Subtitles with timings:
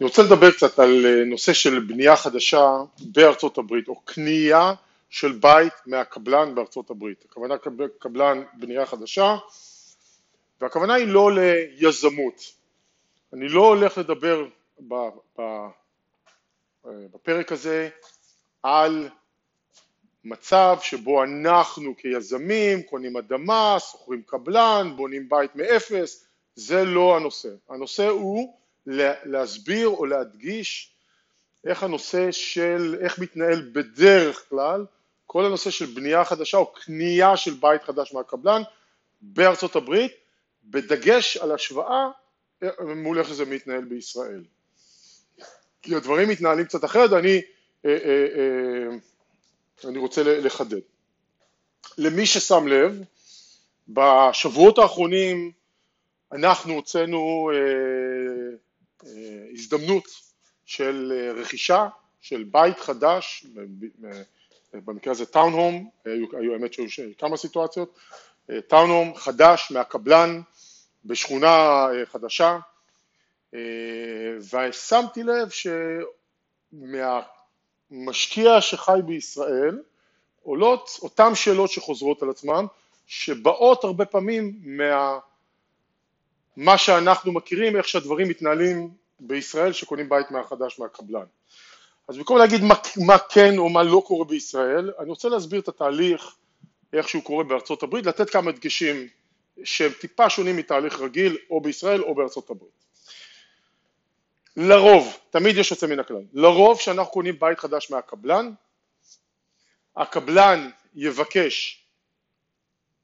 [0.00, 4.74] אני רוצה לדבר קצת על אה, נושא של בנייה חדשה בארצות הברית, או קנייה
[5.10, 7.24] של בית מהקבלן בארצות הברית.
[7.24, 7.54] הכוונה
[7.98, 9.36] קבלן בנייה חדשה,
[10.60, 12.42] והכוונה היא לא ליזמות.
[13.32, 14.46] אני לא הולך לדבר
[14.90, 15.68] אה,
[16.84, 17.88] בפרק הזה
[18.62, 19.08] על
[20.24, 27.48] מצב שבו אנחנו כיזמים קונים אדמה, שוכרים קבלן, בונים בית מאפס, זה לא הנושא.
[27.68, 28.58] הנושא הוא
[29.24, 30.92] להסביר או להדגיש
[31.64, 34.86] איך הנושא של, איך מתנהל בדרך כלל
[35.26, 38.62] כל הנושא של בנייה חדשה או קנייה של בית חדש מהקבלן
[39.20, 40.12] בארצות הברית,
[40.64, 42.08] בדגש על השוואה
[42.96, 44.44] מול איך זה מתנהל בישראל.
[45.82, 47.42] כי הדברים מתנהלים קצת אחרת ואני
[47.84, 48.96] אה, אה, אה,
[49.90, 50.80] אני רוצה לחדד.
[51.98, 53.02] למי ששם לב,
[53.88, 55.52] בשבועות האחרונים
[56.32, 57.50] אנחנו הוצאנו
[59.52, 60.04] הזדמנות
[60.66, 61.88] של רכישה
[62.20, 63.46] של בית חדש,
[64.72, 67.98] במקרה הזה טאון הום, היו האמת שהיו כמה סיטואציות,
[68.68, 70.40] טאון הום חדש מהקבלן
[71.04, 72.58] בשכונה חדשה
[74.52, 75.48] ושמתי לב
[77.90, 79.82] שמהמשקיע שחי בישראל
[80.42, 82.64] עולות אותן שאלות שחוזרות על עצמן
[83.06, 85.18] שבאות הרבה פעמים מה...
[86.58, 91.24] מה שאנחנו מכירים, איך שהדברים מתנהלים בישראל שקונים בית מהחדש מהקבלן.
[92.08, 92.74] אז במקום להגיד מה,
[93.06, 96.34] מה כן או מה לא קורה בישראל, אני רוצה להסביר את התהליך,
[96.92, 99.08] איך שהוא קורה בארצות הברית, לתת כמה דגשים
[99.64, 102.84] שהם טיפה שונים מתהליך רגיל או בישראל או בארצות הברית.
[104.56, 108.52] לרוב, תמיד יש יוצא מן הכלל, לרוב כשאנחנו קונים בית חדש מהקבלן,
[109.96, 111.84] הקבלן יבקש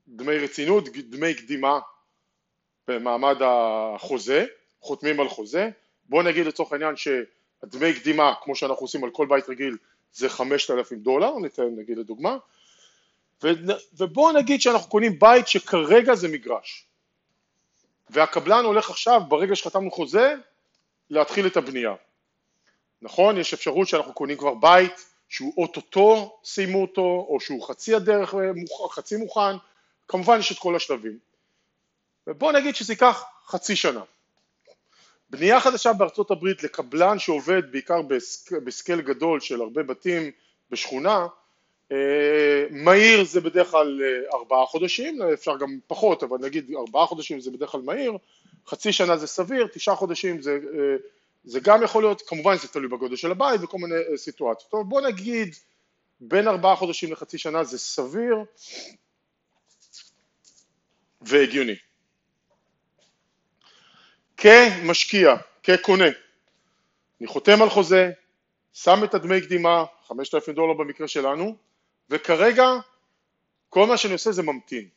[0.09, 1.81] דמי רצינות, דמי קדימה
[2.89, 4.47] במעמד החוזה,
[4.81, 5.71] חותמים על חוזה,
[6.09, 9.77] בוא נגיד לצורך העניין שהדמי קדימה כמו שאנחנו עושים על כל בית רגיל
[10.13, 12.37] זה 5,000 דולר, ניתן נגיד לדוגמה,
[13.93, 16.87] ובוא נגיד שאנחנו קונים בית שכרגע זה מגרש.
[18.11, 20.35] והקבלן הולך עכשיו ברגע שחתמנו חוזה
[21.11, 21.95] להתחיל את הבנייה,
[23.03, 23.39] נכון?
[23.39, 28.35] יש אפשרות שאנחנו קונים כבר בית שהוא אוטוטו סיימו אותו או שהוא חצי הדרך,
[28.91, 29.57] חצי מוכן,
[30.09, 31.19] כמובן יש את כל השלבים
[32.27, 34.01] ובוא נגיד שזה ייקח חצי שנה.
[35.31, 40.31] בנייה חדשה בארצות הברית לקבלן שעובד בעיקר בסק, בסקייל גדול של הרבה בתים
[40.71, 41.27] בשכונה,
[41.93, 47.41] אה, מהיר זה בדרך כלל אה, ארבעה חודשים, אפשר גם פחות, אבל נגיד ארבעה חודשים
[47.41, 48.13] זה בדרך כלל מהיר,
[48.67, 50.97] חצי שנה זה סביר, תשעה חודשים זה, אה,
[51.45, 54.71] זה גם יכול להיות, כמובן זה תלוי בגודל של הבית וכל מיני סיטואציות.
[54.71, 55.55] טוב בוא נגיד
[56.21, 58.37] בין ארבעה חודשים לחצי שנה זה סביר
[61.21, 61.75] והגיוני.
[64.37, 66.09] כמשקיע, כקונה,
[67.21, 68.11] אני חותם על חוזה,
[68.73, 71.57] שם את הדמי קדימה, 5,000 דולר במקרה שלנו,
[72.11, 72.67] וכרגע
[73.69, 74.89] כל מה שאני עושה זה ממתין.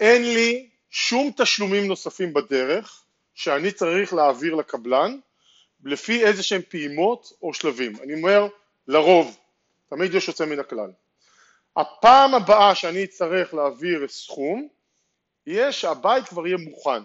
[0.00, 5.18] אין לי שום תשלומים נוספים בדרך שאני צריך להעביר לקבלן
[5.84, 7.96] לפי איזה שהם פעימות או שלבים.
[8.02, 8.46] אני אומר
[8.88, 9.38] לרוב,
[9.88, 10.90] תמיד יש יוצא מן הכלל.
[11.76, 14.68] הפעם הבאה שאני אצטרך להעביר סכום,
[15.46, 17.02] יהיה שהבית כבר יהיה מוכן.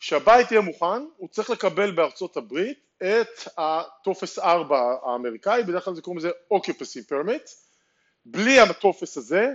[0.00, 6.02] כשהבית יהיה מוכן, הוא צריך לקבל בארצות הברית את הטופס 4 האמריקאי, בדרך כלל זה
[6.02, 7.50] קוראים לזה occupancy permit,
[8.24, 9.48] בלי הטופס הזה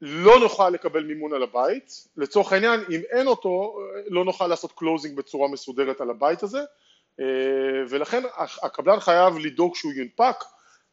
[0.00, 5.16] לא נוכל לקבל מימון על הבית, לצורך העניין אם אין אותו לא נוכל לעשות closing
[5.16, 6.60] בצורה מסודרת על הבית הזה.
[7.88, 8.22] ולכן
[8.62, 10.44] הקבלן חייב לדאוג שהוא יונפק,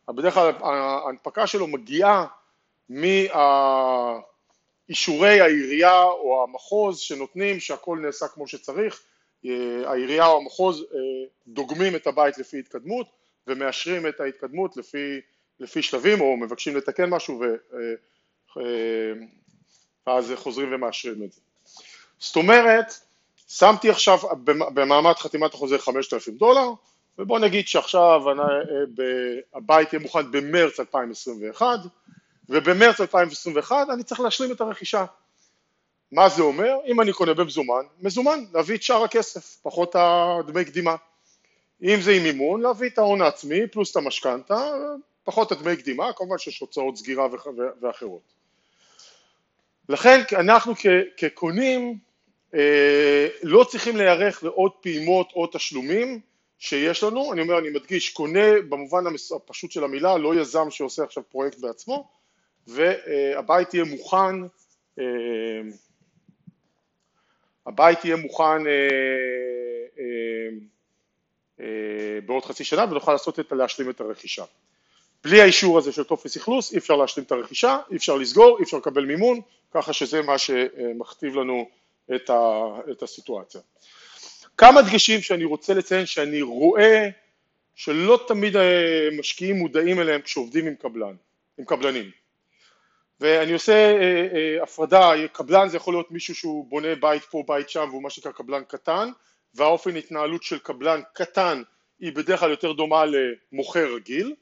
[0.10, 2.26] בדרך כלל ההנפקה שלו מגיעה
[2.90, 3.10] מה...
[4.94, 9.02] אישורי העירייה או המחוז שנותנים שהכל נעשה כמו שצריך,
[9.46, 10.98] אה, העירייה או המחוז אה,
[11.48, 13.08] דוגמים את הבית לפי התקדמות
[13.48, 15.22] ומאשרים את ההתקדמות לפי,
[15.60, 17.46] לפי שלבים או מבקשים לתקן משהו ו,
[18.58, 18.64] אה,
[20.08, 21.42] ואז חוזרים ומאשרים את זה.
[22.20, 22.94] זאת אומרת,
[23.48, 24.18] שמתי עכשיו
[24.74, 26.70] במעמד חתימת החוזה 5,000 דולר
[27.18, 28.22] ובוא נגיד שעכשיו
[29.54, 31.80] הבית יהיה מוכן במרץ 2021
[32.50, 35.06] ובמרץ 2021 אני צריך להשלים את הרכישה.
[36.12, 36.76] מה זה אומר?
[36.88, 40.96] אם אני קונה במזומן, מזומן, להביא את שאר הכסף, פחות הדמי קדימה.
[41.84, 44.72] אם זה עם מימון, להביא את ההון העצמי פלוס את המשכנתה,
[45.24, 47.28] פחות הדמי קדימה, כמובן שיש הוצאות סגירה
[47.82, 48.34] ואחרות.
[49.90, 50.74] לכן אנחנו
[51.18, 51.98] כקונים
[52.54, 56.20] אה, לא צריכים להיערך לעוד פעימות או תשלומים
[56.60, 59.04] שיש לנו, אני אומר, אני מדגיש, קונה במובן
[59.36, 62.10] הפשוט של המילה, לא יזם שעושה עכשיו פרויקט בעצמו,
[62.68, 64.42] והבית יהיה מוכן,
[65.00, 65.06] אה,
[67.66, 70.04] הבית יהיה מוכן אה,
[71.60, 74.44] אה, בעוד חצי שנה ונוכל לעשות את, להשלים את הרכישה.
[75.24, 78.64] בלי האישור הזה של טופס אכלוס אי אפשר להשלים את הרכישה, אי אפשר לסגור, אי
[78.64, 81.70] אפשר לקבל מימון, ככה שזה מה שמכתיב לנו
[82.16, 83.62] את, ה, את הסיטואציה.
[84.58, 87.10] כמה דגשים שאני רוצה לציין שאני רואה
[87.76, 88.56] שלא תמיד
[89.18, 91.16] משקיעים מודעים אליהם כשעובדים עם קבלן,
[91.58, 92.23] עם קבלנים.
[93.20, 97.70] ואני עושה אה, אה, הפרדה, קבלן זה יכול להיות מישהו שהוא בונה בית פה, בית
[97.70, 99.10] שם, והוא מה שנקרא קבלן קטן,
[99.54, 101.62] והאופן התנהלות של קבלן קטן
[102.00, 104.36] היא בדרך כלל יותר דומה למוכר רגיל,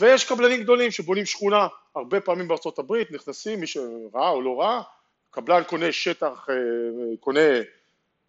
[0.00, 4.82] ויש קבלנים גדולים שבונים שכונה, הרבה פעמים בארצות הברית נכנסים, מי שראה או לא ראה,
[5.30, 7.40] קבלן קונה שטח, אה, קונה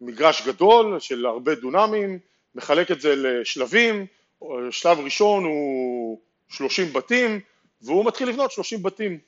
[0.00, 2.18] מגרש גדול של הרבה דונמים,
[2.54, 4.06] מחלק את זה לשלבים,
[4.70, 7.40] שלב ראשון הוא 30 בתים,
[7.86, 9.18] והוא מתחיל לבנות 30 בתים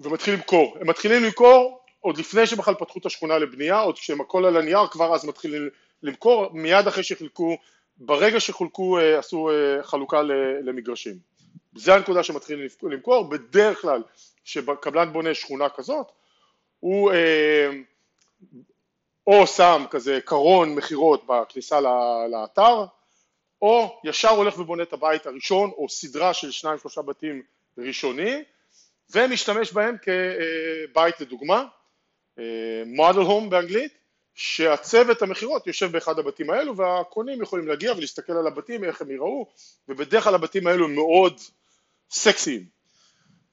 [0.00, 0.76] ומתחיל למכור.
[0.80, 4.86] הם מתחילים למכור עוד לפני שבכלל פתחו את השכונה לבנייה, עוד כשהם הכל על הנייר
[4.86, 5.68] כבר אז מתחילים
[6.02, 7.56] למכור, מיד אחרי שחילקו,
[7.96, 10.22] ברגע שחולקו אה, עשו אה, חלוקה
[10.62, 11.18] למגרשים.
[11.76, 14.02] זה הנקודה שמתחילים למכור, בדרך כלל
[14.44, 16.06] כשקבלן בונה שכונה כזאת
[16.80, 17.70] הוא אה,
[19.26, 21.80] או שם כזה קרון מכירות בכניסה
[22.30, 22.84] לאתר
[23.62, 27.42] או ישר הולך ובונה את הבית הראשון או סדרה של שניים שלושה בתים
[27.78, 28.42] ראשונים
[29.10, 31.64] ומשתמש בהם כבית לדוגמה,
[32.86, 33.92] מודל הום באנגלית,
[34.34, 39.46] שהצוות המכירות יושב באחד הבתים האלו והקונים יכולים להגיע ולהסתכל על הבתים, איך הם יראו,
[39.88, 41.40] ובדרך כלל הבתים האלו הם מאוד
[42.10, 42.64] סקסיים,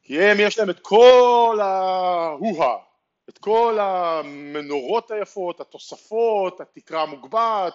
[0.03, 2.77] כי הם יש להם את כל ההוהה,
[3.29, 7.73] את כל המנורות היפות, התוספות, התקרה המוגבעת,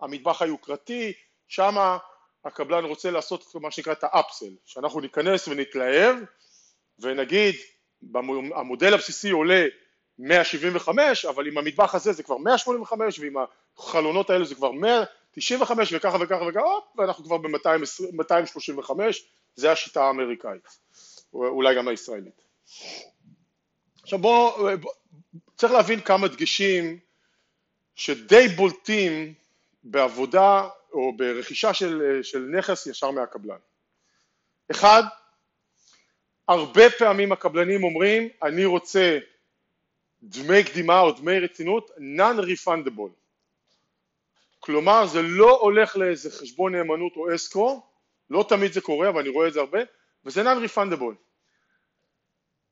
[0.00, 1.12] המטבח היוקרתי,
[1.48, 1.98] שמה
[2.44, 6.16] הקבלן רוצה לעשות מה שנקרא את האפסל, שאנחנו ניכנס ונתלהב
[6.98, 7.54] ונגיד
[8.54, 9.64] המודל הבסיסי עולה
[10.18, 13.34] 175 אבל עם המטבח הזה זה כבר 185 ועם
[13.78, 18.90] החלונות האלה זה כבר 195 וככה וככה וככה ואנחנו כבר ב-235
[19.56, 20.68] זה השיטה האמריקאית
[21.32, 22.42] אולי גם הישראלית.
[24.02, 24.92] עכשיו בואו בוא,
[25.56, 26.98] צריך להבין כמה דגשים
[27.94, 29.34] שדי בולטים
[29.84, 33.58] בעבודה או ברכישה של, של נכס ישר מהקבלן.
[34.70, 35.02] אחד
[36.48, 39.18] הרבה פעמים הקבלנים אומרים אני רוצה
[40.22, 43.10] דמי קדימה או דמי רצינות non-refundable.
[44.60, 47.82] כלומר זה לא הולך לאיזה חשבון נאמנות או אסקרו
[48.30, 49.78] לא תמיד זה קורה אבל אני רואה את זה הרבה
[50.24, 51.14] וזה non-refundable.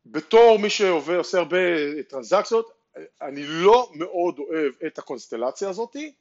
[0.07, 1.57] בתור מי שעושה הרבה
[2.09, 2.73] טרנזקציות
[3.23, 6.15] אני לא מאוד אוהב את הקונסטלציה הזאתי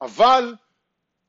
[0.00, 0.54] אבל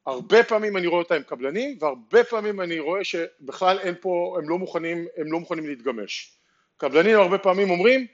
[0.05, 4.49] הרבה פעמים אני רואה אותה עם קבלנים והרבה פעמים אני רואה שבכלל אין פה, הם
[4.49, 6.31] לא מוכנים, הם לא מוכנים להתגמש.
[6.77, 8.07] קבלנים הרבה פעמים אומרים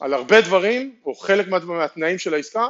[0.00, 2.66] על הרבה דברים או חלק מה, מהתנאים של העסקה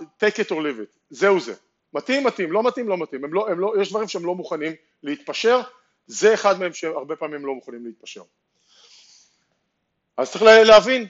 [0.00, 1.54] take it or leave it, זהו זה.
[1.94, 4.72] מתאים מתאים, לא מתאים לא מתאים, הם לא, הם לא, יש דברים שהם לא מוכנים
[5.02, 5.60] להתפשר,
[6.06, 8.22] זה אחד מהם שהרבה פעמים לא מוכנים להתפשר.
[10.16, 11.06] אז צריך להבין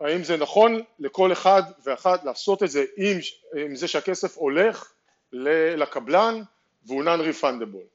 [0.00, 3.18] האם זה נכון לכל אחד ואחת לעשות את זה עם,
[3.56, 4.92] עם זה שהכסף הולך
[5.32, 6.42] לקבלן
[6.86, 7.86] והוא non-refundable.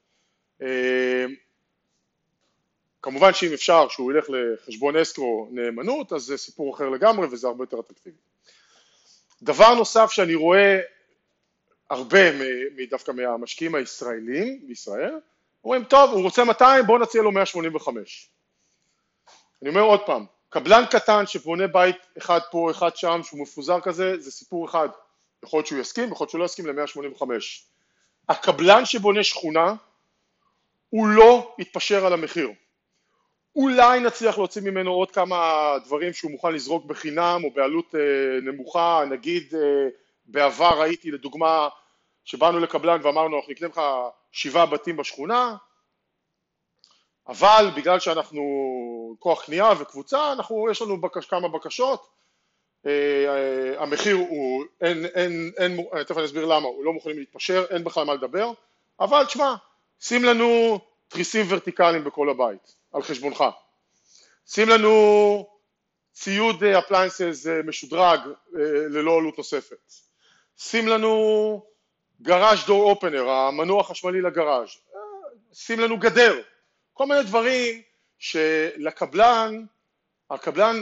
[0.62, 1.26] אה,
[3.02, 7.64] כמובן שאם אפשר שהוא ילך לחשבון אסקרו נאמנות אז זה סיפור אחר לגמרי וזה הרבה
[7.64, 8.18] יותר אטרקטיבי.
[9.42, 10.80] דבר נוסף שאני רואה
[11.90, 12.20] הרבה
[12.90, 15.20] דווקא מהמשקיעים הישראלים בישראל,
[15.64, 18.30] אומרים טוב הוא רוצה 200 בואו נציע לו 185.
[19.62, 24.20] אני אומר עוד פעם, קבלן קטן שבונה בית אחד פה אחד שם שהוא מפוזר כזה
[24.20, 24.90] זה סיפור אחד
[25.44, 27.24] יכול להיות שהוא יסכים, יכול להיות שהוא לא יסכים ל-185.
[28.30, 29.74] הקבלן שבונה שכונה
[30.90, 32.52] הוא לא יתפשר על המחיר.
[33.56, 39.04] אולי נצליח להוציא ממנו עוד כמה דברים שהוא מוכן לזרוק בחינם או בעלות אה, נמוכה,
[39.10, 39.88] נגיד אה,
[40.26, 41.70] בעבר ראיתי לדוגמה
[42.26, 43.82] שבאנו לקבלן ואמרנו אנחנו נקנה לך
[44.32, 45.56] שבעה בתים בשכונה
[47.28, 48.44] אבל בגלל שאנחנו
[49.20, 52.08] כוח קנייה וקבוצה, אנחנו, יש לנו בקש, כמה בקשות
[53.78, 57.84] המחיר הוא, אין, אין, אין, אה, תכף אני אסביר למה, הוא לא מוכנים להתפשר, אין
[57.84, 58.52] בכלל מה לדבר,
[59.00, 59.56] אבל תשמע,
[60.00, 63.44] שים לנו תריסים ורטיקליים בכל הבית, על חשבונך.
[64.48, 65.48] שים לנו
[66.14, 68.20] ציוד appliances משודרג
[68.90, 69.94] ללא עלות נוספת.
[70.58, 71.66] שים לנו
[72.22, 74.70] garage door opener, המנוע החשמלי לגראז'.
[75.54, 76.42] שים לנו גדר.
[76.94, 77.82] כל מיני דברים
[78.20, 79.66] שלקבלן,
[80.30, 80.76] הקבלן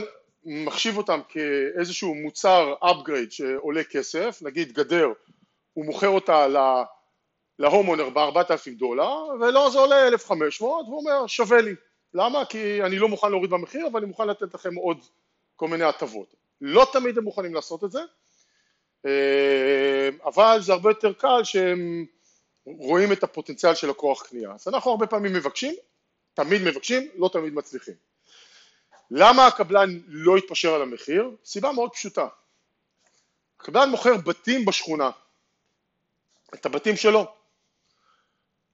[0.46, 5.08] מחשיב אותם כאיזשהו מוצר upgrade שעולה כסף, נגיד גדר,
[5.72, 6.46] הוא מוכר אותה
[7.58, 11.74] ל homeowner ב-4,000 דולר, ולו זה עולה 1,500, והוא אומר שווה לי.
[12.14, 12.44] למה?
[12.44, 14.98] כי אני לא מוכן להוריד במחיר, אבל אני מוכן לתת לכם עוד
[15.56, 16.34] כל מיני הטבות.
[16.60, 18.00] לא תמיד הם מוכנים לעשות את זה,
[19.06, 22.06] אה, אבל זה הרבה יותר קל שהם
[22.66, 24.52] רואים את הפוטנציאל של הכוח קנייה.
[24.52, 25.74] אז אנחנו הרבה פעמים מבקשים,
[26.34, 27.94] תמיד מבקשים, לא תמיד מצליחים.
[29.10, 31.30] למה הקבלן לא יתפשר על המחיר?
[31.44, 32.28] סיבה מאוד פשוטה.
[33.60, 35.10] הקבלן מוכר בתים בשכונה,
[36.54, 37.26] את הבתים שלו.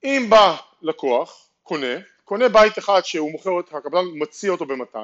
[0.04, 4.96] אם בא לקוח, קונה, קונה בית אחד שהוא מוכר, הקבלן מציע אותו ב-200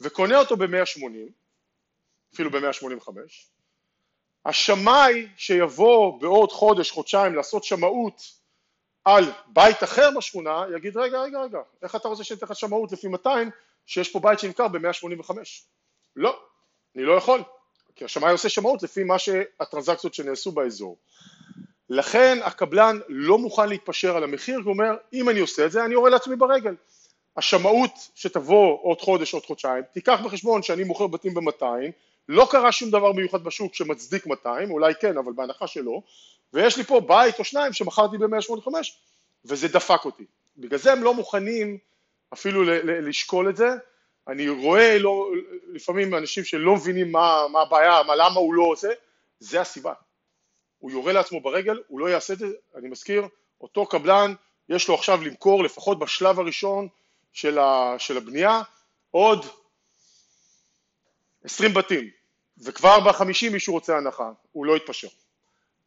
[0.00, 1.02] וקונה אותו ב-180,
[2.34, 3.08] אפילו ב-185,
[4.44, 8.22] השמאי שיבוא בעוד חודש, חודשיים לעשות שמאות
[9.04, 13.08] על בית אחר בשכונה, יגיד רגע, רגע, רגע, איך אתה רוצה שניתן לך שמאות לפי
[13.08, 13.50] 200
[13.86, 15.30] שיש פה בית שנמכר ב-185?
[16.16, 16.40] לא,
[16.96, 17.42] אני לא יכול,
[17.96, 20.96] כי השמאי עושה שמאות לפי מה שהטרנזקציות שנעשו באזור.
[21.88, 25.94] לכן הקבלן לא מוכן להתפשר על המחיר, הוא אומר אם אני עושה את זה אני
[25.94, 26.74] יורה לעצמי ברגל.
[27.36, 31.64] השמאות שתבוא עוד חודש עוד חודשיים, תיקח בחשבון שאני מוכר בתים ב-200,
[32.28, 36.02] לא קרה שום דבר מיוחד בשוק שמצדיק 200, אולי כן אבל בהנחה שלא,
[36.52, 38.68] ויש לי פה בית או שניים שמכרתי ב-185
[39.44, 40.24] וזה דפק אותי.
[40.56, 41.78] בגלל זה הם לא מוכנים
[42.32, 43.68] אפילו לשקול את זה,
[44.28, 45.30] אני רואה לא,
[45.72, 48.88] לפעמים אנשים שלא מבינים מה, מה הבעיה, מה, למה הוא לא עושה,
[49.40, 49.92] זה הסיבה.
[50.78, 52.46] הוא יורה לעצמו ברגל, הוא לא יעשה את זה,
[52.76, 53.28] אני מזכיר,
[53.60, 54.34] אותו קבלן
[54.68, 56.88] יש לו עכשיו למכור לפחות בשלב הראשון
[57.32, 58.62] של, ה, של הבנייה
[59.10, 59.46] עוד
[61.44, 62.10] 20 בתים,
[62.58, 65.08] וכבר בחמישים מישהו רוצה הנחה, הוא לא יתפשר.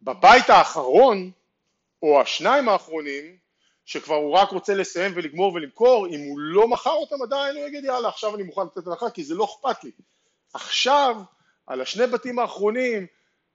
[0.01, 1.31] בבית האחרון,
[2.03, 3.37] או השניים האחרונים,
[3.85, 7.85] שכבר הוא רק רוצה לסיים ולגמור ולמכור, אם הוא לא מכר אותם עדיין, הוא יגיד
[7.85, 9.91] יאללה עכשיו אני מוכן לתת הנחה כי זה לא אכפת לי.
[10.53, 11.15] עכשיו,
[11.67, 13.07] על השני בתים האחרונים,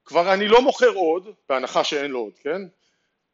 [0.05, 2.63] כבר אני לא מוכר עוד, בהנחה שאין לו עוד, כן?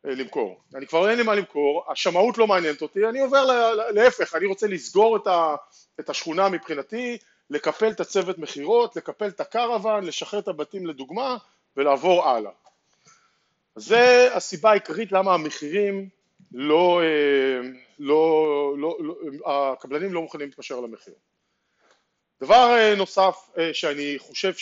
[0.07, 0.61] אה, למכור.
[0.75, 3.45] אני כבר אין לי מה למכור, השמאות לא מעניינת אותי, אני עובר
[3.91, 5.55] להפך, אני רוצה לסגור את, ה,
[6.01, 7.19] את השכונה מבחינתי,
[7.51, 11.37] לקפל את הצוות מכירות, לקפל את הקרוון, לשחרר את הבתים לדוגמה
[11.77, 12.51] ולעבור הלאה.
[13.77, 16.09] זה הסיבה העיקרית למה המחירים
[16.53, 21.15] לא, אה, לא, לא, לא, הקבלנים לא מוכנים להתפשר על המחיר.
[22.41, 24.53] דבר אה, נוסף שאני חושב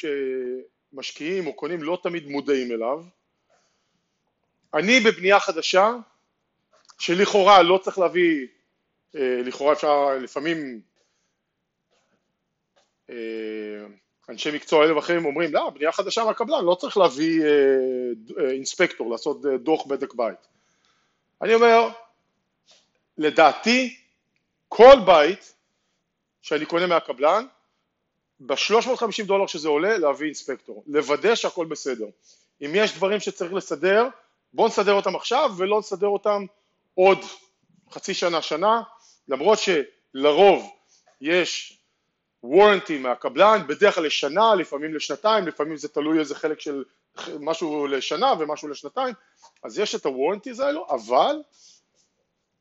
[0.93, 3.05] שמשקיעים או קונים לא תמיד מודעים אליו,
[4.75, 5.93] אני בבנייה חדשה,
[6.99, 8.47] שלכאורה לא צריך להביא,
[9.17, 10.81] אה, לכאורה אפשר לפעמים
[13.11, 13.17] אה,
[14.29, 19.43] אנשי מקצוע אלה ואחרים אומרים, לא, בנייה חדשה מהקבלן, לא צריך להביא אה, אינספקטור, לעשות
[19.63, 20.54] דוח בדק בית.
[21.43, 21.89] אני אומר,
[23.19, 23.97] לדעתי,
[24.69, 25.55] כל בית
[26.43, 27.47] שאני קונה מהקבלן,
[28.41, 32.07] ב-350 דולר שזה עולה, להביא אינספקטור, לוודא שהכל בסדר.
[32.61, 34.09] אם יש דברים שצריך לסדר,
[34.53, 36.45] בואו נסדר אותם עכשיו ולא נסדר אותם
[36.95, 37.19] עוד
[37.91, 38.83] חצי שנה, שנה,
[39.29, 40.71] למרות שלרוב
[41.21, 41.79] יש
[42.43, 46.85] וורנטי מהקבלן, בדרך כלל לשנה, לפעמים לשנתיים, לפעמים זה תלוי איזה חלק של
[47.41, 49.15] משהו לשנה ומשהו לשנתיים,
[49.63, 51.37] אז יש את הוורנטיז האלו, אבל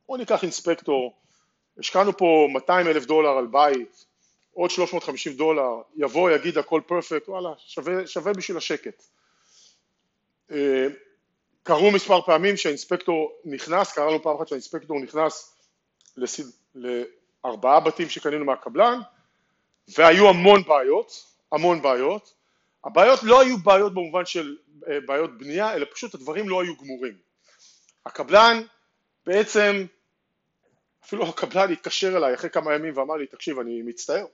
[0.06, 1.14] בואו ניקח אינספקטור,
[1.78, 4.04] השקענו פה 200 אלף דולר על בית,
[4.52, 9.02] עוד 350 דולר, יבוא, יגיד הכל פרפקט, וואלה, שווה, שווה בשביל השקט.
[10.50, 10.86] אה,
[11.62, 15.56] קרו מספר פעמים שהאינספקטור נכנס, קרה לנו פעם אחת שהאינספקטור נכנס
[16.16, 16.44] לסד...
[16.74, 18.98] לארבעה בתים שקנינו מהקבלן
[19.88, 22.34] והיו המון בעיות, המון בעיות,
[22.84, 24.56] הבעיות לא היו בעיות במובן של
[24.88, 27.14] אה, בעיות בנייה אלא פשוט הדברים לא היו גמורים.
[28.06, 28.62] הקבלן
[29.26, 29.86] בעצם,
[31.04, 34.26] אפילו הקבלן התקשר אליי אחרי כמה ימים ואמר לי תקשיב אני מצטער,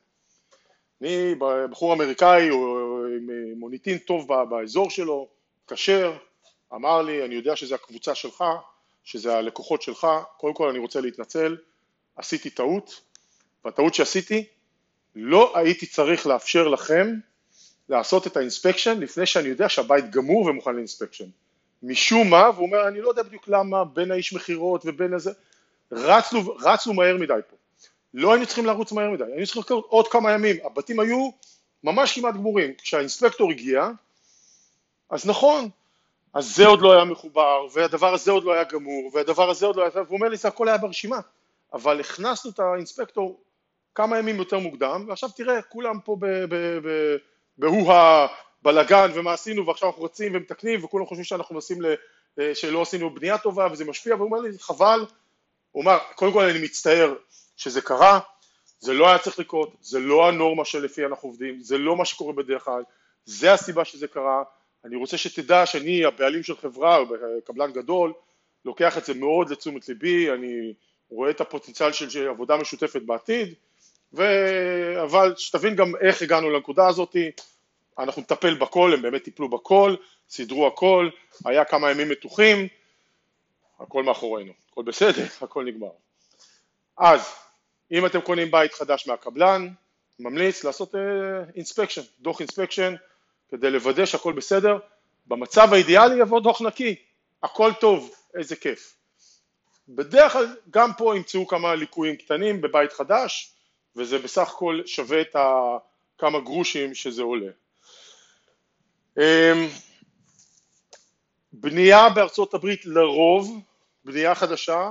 [1.03, 1.35] אני
[1.71, 5.29] בחור אמריקאי עם מוניטין טוב באזור שלו,
[5.67, 6.17] כשר,
[6.75, 8.45] אמר לי, אני יודע שזה הקבוצה שלך,
[9.05, 11.57] שזה הלקוחות שלך, קודם כל אני רוצה להתנצל,
[12.17, 13.01] עשיתי טעות,
[13.65, 14.45] והטעות שעשיתי,
[15.15, 17.15] לא הייתי צריך לאפשר לכם
[17.91, 21.25] לעשות את האינספקשן לפני שאני יודע שהבית גמור ומוכן לאינספקשן.
[21.83, 25.31] משום מה, והוא אומר, אני לא יודע בדיוק למה, בין האיש מכירות ובין איזה,
[25.93, 27.57] רצנו, רצנו מהר מדי פה.
[28.15, 31.31] לא היינו צריכים לרוץ מהר מדי, היינו צריכים לקרוא עוד כמה ימים, הבתים היו
[31.85, 32.75] ממש כמעט גמורים.
[32.75, 33.91] כשהאינספקטור הגיע,
[35.11, 35.69] אז נכון,
[36.35, 39.77] אז זה עוד לא היה מחובר, והדבר הזה עוד לא היה גמור, והדבר הזה עוד
[39.77, 41.21] לא היה, והוא אומר לי זה הכל היה ברשימה,
[41.73, 43.41] אבל הכנסנו את האינספקטור
[43.95, 46.17] כמה ימים יותר מוקדם, ועכשיו תראה, כולם פה
[47.61, 51.79] בהו הבלגן ומה עשינו, ועכשיו אנחנו רצים ומתקנים, וכולם חושבים שאנחנו עושים,
[52.39, 55.05] אה, שלא עשינו בנייה טובה וזה משפיע, והוא אומר לי חבל,
[55.73, 57.15] הוא אמר, קודם כל אני מצטער
[57.57, 58.21] שזה קרה,
[58.79, 62.33] זה לא היה צריך לקרות, זה לא הנורמה שלפי אנחנו עובדים, זה לא מה שקורה
[62.33, 62.83] בדרך כלל,
[63.25, 64.43] זה הסיבה שזה קרה,
[64.85, 66.99] אני רוצה שתדע שאני הבעלים של חברה,
[67.45, 68.13] קבלן גדול,
[68.65, 70.75] לוקח את זה מאוד לתשומת ליבי, אני
[71.11, 73.55] רואה את הפוטנציאל של עבודה משותפת בעתיד,
[74.15, 74.23] ו...
[75.03, 77.17] אבל שתבין גם איך הגענו לנקודה הזאת,
[77.99, 79.95] אנחנו נטפל בכל, הם באמת טיפלו בכל,
[80.29, 81.09] סידרו הכל,
[81.45, 82.69] היה כמה ימים מתוחים,
[83.81, 85.91] הכל מאחורינו, הכל בסדר, הכל נגמר.
[86.99, 87.21] אז,
[87.93, 89.69] אם אתם קונים בית חדש מהקבלן,
[90.19, 90.95] ממליץ לעשות
[91.57, 92.95] אינספקשן, uh, דוח אינספקשן,
[93.51, 94.79] כדי לוודא שהכל בסדר.
[95.27, 96.95] במצב האידיאלי יבוא דוח נקי,
[97.43, 98.97] הכל טוב, איזה כיף.
[99.89, 103.55] בדרך כלל גם פה ימצאו כמה ליקויים קטנים בבית חדש,
[103.97, 105.37] וזה בסך הכל שווה את
[106.19, 107.51] כמה גרושים שזה עולה.
[109.19, 109.69] אמ,
[111.53, 113.61] בנייה בארצות הברית לרוב,
[114.05, 114.91] בנייה חדשה,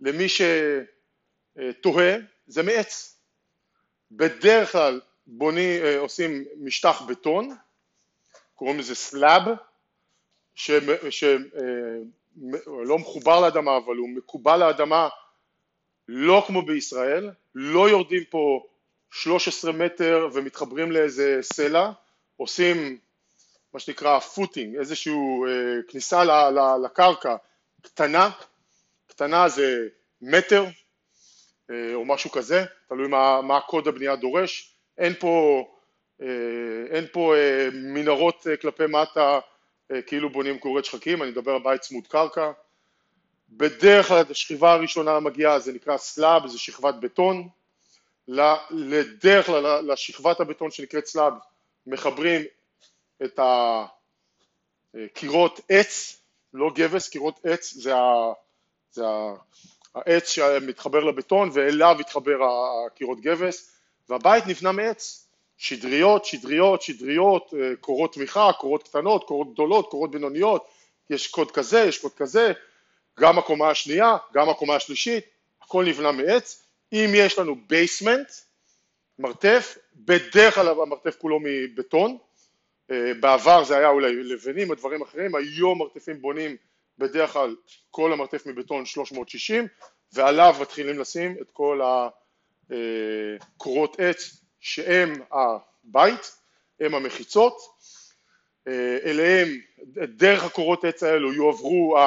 [0.00, 3.18] למי שתוהה, זה מעץ.
[4.10, 7.56] בדרך כלל בוני, אה, עושים משטח בטון,
[8.54, 9.42] קוראים לזה slab,
[10.54, 10.94] שלא
[12.90, 15.08] אה, מחובר לאדמה אבל הוא מקביל לאדמה
[16.08, 18.66] לא כמו בישראל, לא יורדים פה
[19.10, 21.90] 13 מטר ומתחברים לאיזה סלע,
[22.36, 22.98] עושים
[23.74, 26.22] מה שנקרא footing, איזושהי אה, כניסה
[26.84, 27.36] לקרקע
[27.82, 28.30] קטנה,
[29.06, 29.88] קטנה זה
[30.22, 30.64] מטר
[31.70, 35.64] אה, או משהו כזה, תלוי מה, מה קוד הבנייה דורש, אין פה,
[36.22, 36.26] אה,
[36.90, 39.38] אין פה אה, מנהרות אה, כלפי מטה
[39.92, 42.52] אה, כאילו בונים גורד שחקים, אני מדבר על בית צמוד קרקע,
[43.50, 47.48] בדרך כלל השכבה הראשונה המגיעה זה נקרא slab, זה שכבת בטון,
[48.70, 51.32] לדרך כלל לשכבת הבטון שנקראת slab
[51.86, 52.42] מחברים
[53.24, 53.40] את
[54.94, 56.20] הקירות עץ,
[56.54, 58.32] לא גבס, קירות עץ זה, ה,
[58.90, 59.34] זה ה,
[59.94, 62.38] העץ שמתחבר לבטון ואליו התחבר
[62.86, 63.78] הקירות גבס.
[64.08, 70.68] והבית נבנה מעץ, שדריות, שדריות, שדריות, אה, קורות תמיכה, קורות קטנות, קורות גדולות, קורות בינוניות,
[71.10, 72.52] יש קוד כזה, יש קוד כזה,
[73.18, 75.24] גם הקומה השנייה, גם הקומה השלישית,
[75.62, 78.28] הכל נבנה מעץ, אם יש לנו basement,
[79.18, 82.18] מרתף, בדרך כלל המרתף כולו מבטון,
[82.90, 86.56] אה, בעבר זה היה אולי לבנים או דברים אחרים, היום מרתפים בונים
[86.98, 87.56] בדרך כלל
[87.90, 89.66] כל המרתף מבטון 360
[90.12, 91.80] ועליו מתחילים לשים את כל
[92.70, 96.36] הקורות עץ שהם הבית,
[96.80, 97.56] הם המחיצות,
[98.68, 99.48] אה, אליהם
[100.16, 101.98] דרך הקורות עץ האלו יועברו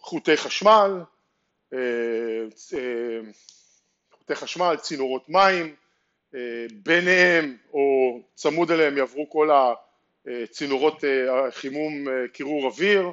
[0.00, 1.02] חוטי חשמל,
[1.72, 1.78] אה,
[4.12, 5.74] חוטי חשמל, צינורות מים,
[6.72, 9.50] ביניהם או צמוד אליהם יעברו כל
[10.26, 13.10] הצינורות אה, חימום אה, קירור אוויר,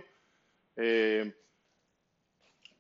[0.80, 1.22] אה,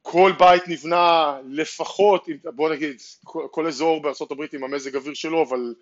[0.01, 5.75] כל בית נבנה לפחות, בוא נגיד כל אזור בארה"ב עם המזג אוויר שלו, אבל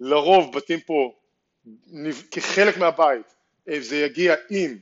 [0.00, 1.12] לרוב בתים פה
[2.30, 3.34] כחלק מהבית
[3.78, 4.78] זה יגיע עם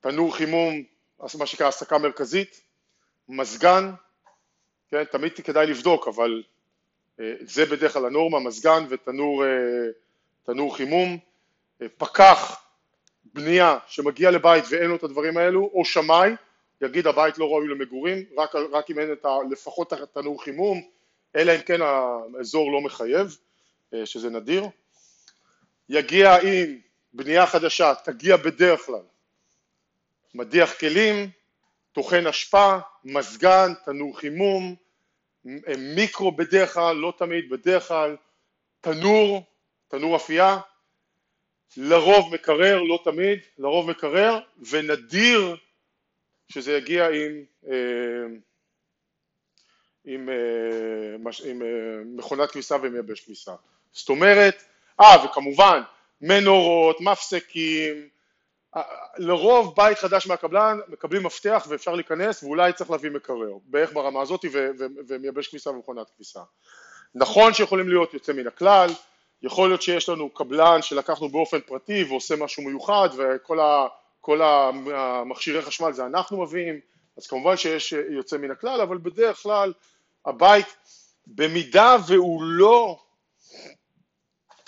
[0.00, 0.82] תנור חימום,
[1.20, 2.60] מה שנקרא הסקה מרכזית,
[3.28, 3.90] מזגן,
[4.90, 6.42] כן, תמיד כדאי לבדוק אבל
[7.40, 11.18] זה בדרך כלל הנורמה, מזגן ותנור חימום,
[11.96, 12.60] פקח
[13.24, 16.30] בנייה שמגיע לבית ואין לו את הדברים האלו, או שמאי,
[16.80, 20.82] יגיד הבית לא ראוי למגורים, רק, רק אם אין את ה, לפחות תנור חימום,
[21.36, 23.36] אלא אם כן האזור לא מחייב,
[23.94, 24.64] אה, שזה נדיר.
[25.88, 26.78] יגיע עם
[27.12, 29.02] בנייה חדשה, תגיע בדרך כלל
[30.34, 31.30] מדיח כלים,
[31.92, 34.74] טוחן אשפה, מזגן, תנור חימום,
[35.78, 38.16] מיקרו בדרך כלל, לא תמיד, בדרך כלל,
[38.80, 39.42] תנור,
[39.88, 40.60] תנור אפייה,
[41.76, 44.38] לרוב מקרר, לא תמיד, לרוב מקרר,
[44.70, 45.56] ונדיר
[46.48, 48.26] שזה יגיע עם, אה,
[50.04, 51.66] עם, אה, עם אה,
[52.04, 53.54] מכונת כביסה ומייבש כביסה.
[53.92, 54.62] זאת אומרת,
[55.00, 55.82] אה וכמובן
[56.20, 58.08] מנורות, מפסקים,
[59.18, 64.44] לרוב בית חדש מהקבלן מקבלים מפתח ואפשר להיכנס ואולי צריך להביא מקרר, בערך ברמה הזאת
[65.08, 66.40] ומייבש כביסה ומכונת כביסה.
[67.14, 68.90] נכון שיכולים להיות יוצא מן הכלל,
[69.42, 74.40] יכול להיות שיש לנו קבלן שלקחנו באופן פרטי ועושה משהו מיוחד וכל
[74.94, 76.80] המכשירי חשמל זה אנחנו מביאים,
[77.16, 79.72] אז כמובן שיש יוצא מן הכלל, אבל בדרך כלל
[80.26, 80.66] הבית,
[81.26, 82.98] במידה והוא לא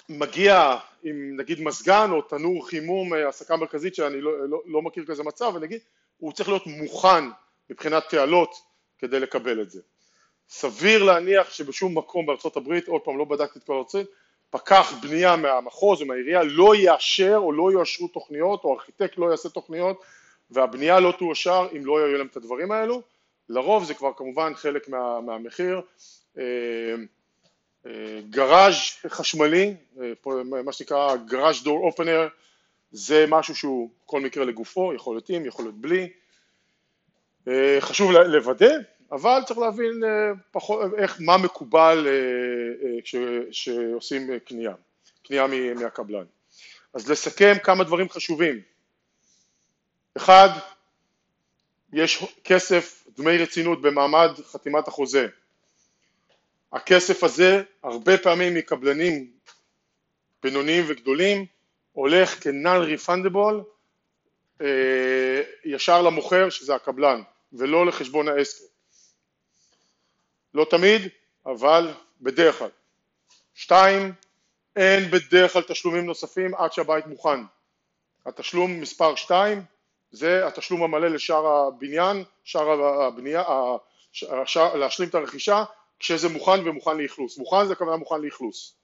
[0.09, 5.23] מגיע עם נגיד מזגן או תנור חימום, הסקה מרכזית שאני לא, לא, לא מכיר כזה
[5.23, 5.81] מצב, אני אגיד,
[6.19, 7.25] הוא צריך להיות מוכן
[7.71, 8.55] מבחינת תעלות
[8.99, 9.81] כדי לקבל את זה.
[10.49, 14.07] סביר להניח שבשום מקום בארצות הברית, עוד פעם לא בדקתי את כל הארצות,
[14.51, 19.49] פקח בנייה מהמחוז או מהעירייה לא יאשר או לא יאשרו תוכניות או ארכיטקט לא יעשה
[19.49, 20.03] תוכניות
[20.51, 23.03] והבנייה לא תאושר אם לא יהיו להם את הדברים האלו,
[23.49, 25.81] לרוב זה כבר כמובן חלק מה, מהמחיר,
[26.39, 26.95] אה, אה,
[28.31, 28.75] גראז'
[29.09, 32.29] חשמלי, אה, מה שנקרא גראז' דור אופנר,
[32.93, 36.09] זה משהו שהוא כל מקרה לגופו, יכול להיות עם, יכול להיות בלי,
[37.81, 38.75] חשוב לוודא
[39.13, 42.07] אבל צריך להבין אה, פחות, איך, מה מקובל
[43.51, 44.75] כשעושים אה, אה, קנייה,
[45.23, 46.25] קנייה מהקבלן.
[46.95, 48.61] אז לסכם כמה דברים חשובים.
[50.17, 50.49] אחד,
[51.93, 55.27] יש כסף, דמי רצינות במעמד חתימת החוזה.
[56.73, 59.31] הכסף הזה הרבה פעמים מקבלנים
[60.43, 61.47] בינוניים וגדולים
[61.93, 63.63] הולך כ-non refundable
[64.61, 68.65] אה, ישר למוכר שזה הקבלן ולא לחשבון העסק.
[70.55, 71.03] לא תמיד,
[71.47, 72.71] אבל בדרך כלל.
[73.55, 74.13] שתיים,
[74.77, 77.41] אין בדרך כלל תשלומים נוספים עד שהבית מוכן.
[78.27, 79.63] התשלום מספר שתיים
[80.11, 83.45] זה התשלום המלא לשאר הבניין, שאר הבנייה,
[84.13, 85.65] שאר, להשלים את הרכישה
[86.01, 87.39] כשזה מוכן ומוכן לאכלוס.
[87.39, 88.77] מוכן זה כמובן מוכן לאכלוס.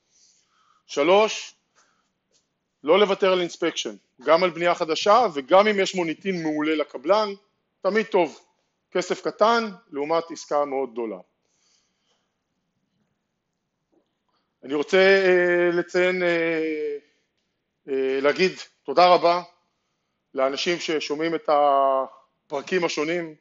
[0.86, 1.54] שלוש,
[2.84, 7.28] לא לוותר על אינספקשן, גם על בנייה חדשה וגם אם יש מוניטין מעולה לקבלן,
[7.80, 8.40] תמיד טוב.
[8.90, 11.18] כסף קטן לעומת עסקה מאוד גדולה.
[14.64, 16.96] אני רוצה אה, לציין, אה,
[17.88, 18.52] אה, להגיד
[18.84, 19.42] תודה רבה
[20.34, 23.34] לאנשים ששומעים את הפרקים השונים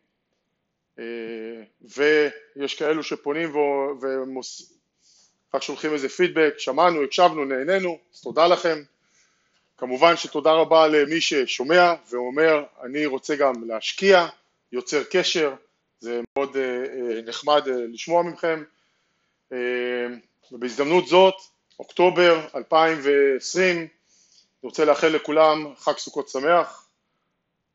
[1.81, 3.55] ויש כאלו שפונים
[4.01, 8.84] ורק שולחים איזה פידבק, שמענו, הקשבנו, נהנינו, אז תודה לכם.
[9.77, 14.27] כמובן שתודה רבה למי ששומע ואומר אני רוצה גם להשקיע,
[14.71, 15.53] יוצר קשר,
[15.99, 16.58] זה מאוד
[17.25, 18.63] נחמד לשמוע מכם.
[20.51, 21.36] ובהזדמנות זאת,
[21.79, 23.88] אוקטובר 2020, אני
[24.63, 26.88] רוצה לאחל לכולם חג סוכות שמח,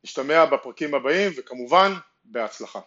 [0.03, 2.79] נשתמע בפרקים הבאים וכמובן בהצלחה.